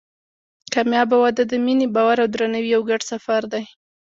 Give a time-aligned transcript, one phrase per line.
[0.73, 3.63] کامیابه واده د مینې، باور او درناوي یو ګډ سفر دی.